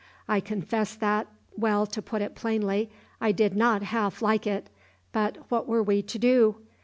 [0.27, 2.89] I confess that well, to put it plainly,
[3.21, 4.71] I did not half like it;
[5.11, 6.57] but what were we to do?